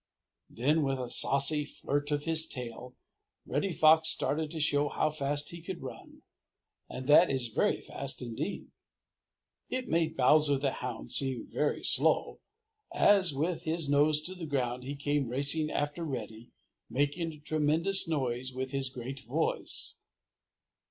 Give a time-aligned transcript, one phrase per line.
[0.49, 2.95] Then, with a saucy flirt of his tail,
[3.45, 6.23] Reddy Fox started to show how fast he could run,
[6.89, 8.69] and that is very fast indeed.
[9.69, 12.39] It made Bowser the Hound seem very slow,
[12.91, 16.49] as, with his nose to the ground, he came racing after Reddy,
[16.89, 20.01] making a tremendous noise with his great voice.